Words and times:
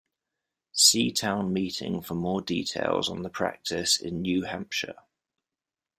"See 0.73 1.11
Town 1.11 1.53
meeting 1.53 2.01
for 2.01 2.15
more 2.15 2.41
details 2.41 3.07
on 3.07 3.21
the 3.21 3.29
practice 3.29 3.99
in 4.01 4.23
New 4.23 4.45
Hampshire" 4.45 4.97